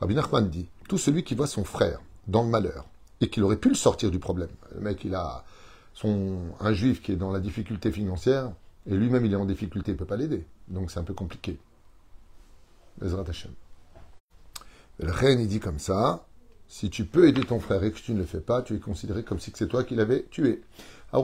Rabbi 0.00 0.14
Nachman 0.14 0.48
dit, 0.48 0.68
tout 0.88 0.98
celui 0.98 1.24
qui 1.24 1.34
voit 1.34 1.46
son 1.46 1.64
frère 1.64 2.00
dans 2.28 2.44
le 2.44 2.48
malheur, 2.48 2.86
et 3.20 3.28
qu'il 3.28 3.42
aurait 3.42 3.56
pu 3.56 3.68
le 3.68 3.74
sortir 3.74 4.10
du 4.10 4.18
problème, 4.18 4.48
le 4.74 4.80
mec 4.80 5.04
il 5.04 5.14
a 5.14 5.44
son, 5.92 6.38
un 6.60 6.72
juif 6.72 7.02
qui 7.02 7.12
est 7.12 7.16
dans 7.16 7.32
la 7.32 7.40
difficulté 7.40 7.90
financière, 7.90 8.52
et 8.86 8.94
lui-même 8.94 9.26
il 9.26 9.32
est 9.32 9.36
en 9.36 9.44
difficulté, 9.44 9.90
il 9.90 9.94
ne 9.94 9.98
peut 9.98 10.06
pas 10.06 10.16
l'aider, 10.16 10.46
donc 10.68 10.90
c'est 10.90 11.00
un 11.00 11.04
peu 11.04 11.14
compliqué. 11.14 11.58
Bezrat 12.98 13.24
Hashem. 13.28 13.52
Le 15.00 15.12
reine, 15.12 15.40
il 15.40 15.48
dit 15.48 15.60
comme 15.60 15.78
ça, 15.78 16.24
si 16.68 16.90
tu 16.90 17.04
peux 17.04 17.28
aider 17.28 17.42
ton 17.42 17.60
frère 17.60 17.82
et 17.82 17.92
que 17.92 17.98
tu 17.98 18.12
ne 18.12 18.18
le 18.18 18.24
fais 18.24 18.40
pas, 18.40 18.62
tu 18.62 18.74
es 18.74 18.78
considéré 18.78 19.22
comme 19.22 19.40
si 19.40 19.52
c'est 19.54 19.68
toi 19.68 19.84
qui 19.84 19.94
l'avais 19.94 20.24
tué. 20.30 20.62
Quand 21.10 21.22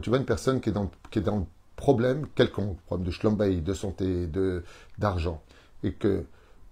tu 0.00 0.10
vois 0.10 0.18
une 0.18 0.24
personne 0.24 0.60
qui 0.60 0.68
est 0.68 0.72
dans, 0.72 0.90
qui 1.10 1.18
est 1.18 1.22
dans 1.22 1.46
problème 1.74 2.26
quelconque, 2.34 2.78
problème 2.82 3.06
de 3.06 3.10
shlombaï, 3.10 3.60
de 3.60 3.74
santé, 3.74 4.26
de, 4.26 4.62
d'argent, 4.98 5.42
et 5.82 5.92
que 5.92 6.24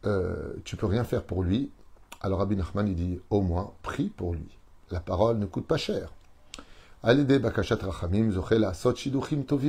euh, 0.05 0.53
tu 0.65 0.77
peux 0.77 0.87
rien 0.87 1.05
faire 1.05 1.25
pour 1.25 1.43
lui, 1.43 1.71
alors 2.21 2.39
Rabbi 2.39 2.57
Nachman, 2.57 2.89
il 2.89 2.95
dit, 2.95 3.21
au 3.31 3.41
moins, 3.41 3.73
prie 3.83 4.09
pour 4.09 4.35
lui. 4.35 4.59
La 4.91 5.01
parole 5.01 5.39
ne 5.39 5.47
coûte 5.47 5.67
pas 5.67 5.77
cher. 5.77 6.13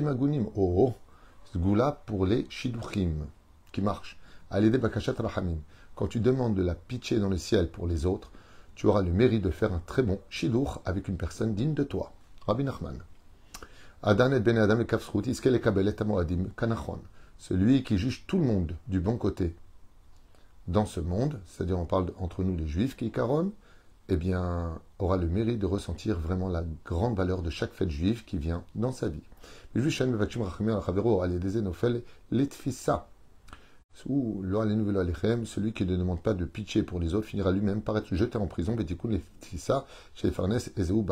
agunim. 0.08 0.48
Oh, 0.56 0.94
Goula 1.56 2.04
pour 2.06 2.26
les 2.26 2.48
qui 3.72 3.82
marche. 3.82 4.18
Allez 4.52 4.70
bakashat 4.70 5.14
rahamim. 5.18 5.58
Quand 5.96 6.08
tu 6.08 6.20
demandes 6.20 6.56
de 6.56 6.62
la 6.62 6.76
pitié 6.76 7.20
dans 7.20 7.30
le 7.30 7.38
ciel 7.38 7.70
pour 7.70 7.88
les 7.88 8.06
autres, 8.06 8.32
tu 8.78 8.86
auras 8.86 9.02
le 9.02 9.12
mérite 9.12 9.42
de 9.42 9.50
faire 9.50 9.74
un 9.74 9.82
très 9.88 10.04
bon 10.04 10.20
shidur 10.30 10.82
avec 10.86 11.08
une 11.08 11.18
personne 11.18 11.56
digne 11.56 11.74
de 11.74 11.82
toi. 11.82 12.12
Rabbi 12.46 12.64
Nachman. 12.64 13.00
Adan 14.04 14.32
et 14.32 14.40
ben 14.40 14.56
Adam 14.60 14.80
et 14.80 14.86
kanachon. 16.56 17.00
Celui 17.40 17.84
qui 17.84 17.98
juge 17.98 18.26
tout 18.28 18.38
le 18.38 18.46
monde 18.46 18.76
du 18.88 19.00
bon 19.00 19.18
côté 19.18 19.56
dans 20.68 20.86
ce 20.86 21.00
monde, 21.00 21.40
c'est-à-dire 21.48 21.80
on 21.80 21.86
parle 21.86 22.14
entre 22.20 22.44
nous 22.44 22.56
les 22.56 22.68
juifs 22.68 22.96
qui 22.96 23.10
caron, 23.10 23.52
eh 24.10 24.16
bien, 24.16 24.80
aura 25.00 25.18
le 25.18 25.28
mérite 25.28 25.58
de 25.58 25.66
ressentir 25.66 26.20
vraiment 26.20 26.48
la 26.48 26.64
grande 26.86 27.18
valeur 27.18 27.42
de 27.42 27.50
chaque 27.50 27.74
fête 27.74 27.90
juive 27.90 28.26
qui 28.26 28.38
vient 28.38 28.64
dans 28.76 28.92
sa 28.92 29.10
vie. 29.10 29.24
Celui 35.46 35.74
qui 35.74 35.86
ne 35.86 35.96
demande 35.96 36.22
pas 36.22 36.36
de 36.36 36.46
pitié 36.46 36.84
pour 36.84 37.00
les 37.00 37.16
autres 37.16 37.26
finira 37.26 37.52
lui-même 37.52 37.82
par 37.82 37.98
être 37.98 38.14
jeté 38.14 38.38
en 38.38 38.46
prison. 38.46 38.76
Farnes, 40.32 40.60
Ezeu, 40.78 41.04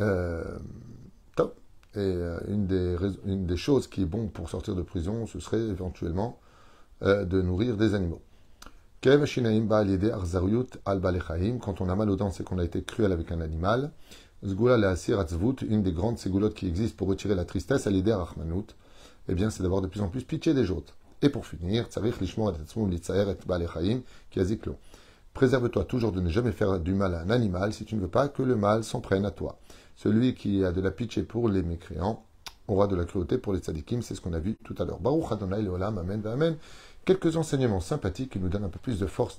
euh, 0.00 0.58
euh, 1.96 2.40
une, 2.48 2.66
des, 3.46 3.56
choses 3.56 3.86
qui 3.86 4.02
est 4.02 4.06
bon 4.06 4.28
pour 4.28 4.48
sortir 4.48 4.74
de 4.74 4.82
prison, 4.82 5.26
ce 5.26 5.38
serait 5.38 5.60
éventuellement 5.60 6.40
euh, 7.02 7.24
de 7.24 7.42
nourrir 7.42 7.76
des 7.76 7.94
animaux. 7.94 8.22
Quand 9.02 9.26
on 11.80 11.88
a 11.88 11.96
mal 11.96 12.10
aux 12.10 12.16
dents, 12.16 12.30
c'est 12.30 12.44
qu'on 12.44 12.58
a 12.58 12.64
été 12.64 12.82
cruel 12.82 13.12
avec 13.12 13.30
un 13.30 13.40
animal. 13.40 13.92
une 14.42 15.82
des 15.82 15.92
grandes 15.92 16.18
ségoulottes 16.18 16.54
qui 16.54 16.66
existent 16.66 16.96
pour 16.96 17.08
retirer 17.08 17.34
la 17.34 17.44
tristesse 17.44 17.86
à 17.86 17.90
l'idée 17.90 18.16
eh 19.28 19.34
bien, 19.34 19.50
c'est 19.50 19.62
d'avoir 19.62 19.82
de 19.82 19.86
plus 19.86 20.00
en 20.00 20.08
plus 20.08 20.24
pitié 20.24 20.54
des 20.54 20.70
autres. 20.70 20.96
Et 21.22 21.28
pour 21.28 21.46
finir, 21.46 21.86
Préserve-toi 25.34 25.84
toujours 25.84 26.12
de 26.12 26.20
ne 26.20 26.30
jamais 26.30 26.52
faire 26.52 26.80
du 26.80 26.94
mal 26.94 27.14
à 27.14 27.20
un 27.20 27.30
animal 27.30 27.72
si 27.72 27.84
tu 27.84 27.94
ne 27.94 28.00
veux 28.00 28.08
pas 28.08 28.28
que 28.28 28.42
le 28.42 28.56
mal 28.56 28.84
s'en 28.84 29.00
prenne 29.00 29.26
à 29.26 29.30
toi. 29.30 29.58
Celui 29.96 30.34
qui 30.34 30.64
a 30.64 30.72
de 30.72 30.80
la 30.80 30.90
pitié 30.90 31.22
pour 31.22 31.48
les 31.48 31.62
mécréants 31.62 32.24
aura 32.68 32.86
de 32.86 32.96
la 32.96 33.04
cruauté 33.04 33.38
pour 33.38 33.52
les 33.52 33.60
tzadikim, 33.60 34.02
c'est 34.02 34.14
ce 34.14 34.20
qu'on 34.20 34.32
a 34.32 34.38
vu 34.38 34.56
tout 34.64 34.74
à 34.78 34.84
l'heure. 34.84 34.98
Baruch 35.00 35.30
Adonai 35.30 35.62
Leolam, 35.62 35.98
Amen, 35.98 36.22
Amen. 36.26 36.56
Quelques 37.04 37.36
enseignements 37.36 37.80
sympathiques 37.80 38.32
qui 38.32 38.38
nous 38.38 38.48
donnent 38.48 38.64
un 38.64 38.68
peu 38.68 38.78
plus 38.78 38.98
de 38.98 39.06
force. 39.06 39.34